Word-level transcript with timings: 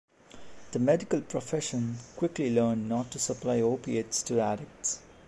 The 0.71 0.79
medical 0.79 1.21
profession 1.21 1.97
quickly 2.15 2.49
learned 2.49 2.89
not 2.89 3.11
to 3.11 3.19
supply 3.19 3.61
opiates 3.61 4.23
to 4.23 4.41
addicts. 4.41 4.97